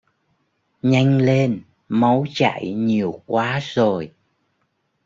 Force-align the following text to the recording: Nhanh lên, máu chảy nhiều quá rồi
Nhanh 0.83 1.17
lên, 1.17 1.61
máu 1.89 2.25
chảy 2.33 2.73
nhiều 2.73 3.21
quá 3.25 3.59
rồi 3.63 4.11